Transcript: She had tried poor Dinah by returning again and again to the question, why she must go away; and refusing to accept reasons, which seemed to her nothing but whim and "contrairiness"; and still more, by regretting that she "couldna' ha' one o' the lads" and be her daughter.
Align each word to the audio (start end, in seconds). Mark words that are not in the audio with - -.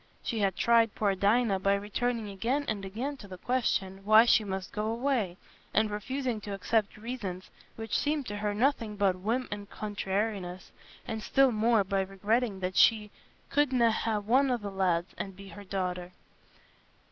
She 0.23 0.39
had 0.39 0.55
tried 0.55 0.95
poor 0.95 1.13
Dinah 1.13 1.59
by 1.59 1.75
returning 1.75 2.27
again 2.27 2.65
and 2.67 2.83
again 2.83 3.17
to 3.17 3.27
the 3.27 3.37
question, 3.37 4.03
why 4.03 4.25
she 4.25 4.43
must 4.43 4.71
go 4.71 4.87
away; 4.87 5.37
and 5.75 5.91
refusing 5.91 6.41
to 6.41 6.55
accept 6.55 6.97
reasons, 6.97 7.51
which 7.75 7.95
seemed 7.95 8.25
to 8.25 8.37
her 8.37 8.55
nothing 8.55 8.95
but 8.95 9.15
whim 9.17 9.47
and 9.51 9.69
"contrairiness"; 9.69 10.71
and 11.07 11.21
still 11.21 11.51
more, 11.51 11.83
by 11.83 12.01
regretting 12.01 12.61
that 12.61 12.75
she 12.77 13.11
"couldna' 13.51 13.91
ha' 13.91 14.19
one 14.25 14.49
o' 14.49 14.57
the 14.57 14.71
lads" 14.71 15.13
and 15.19 15.35
be 15.35 15.49
her 15.49 15.63
daughter. 15.63 16.13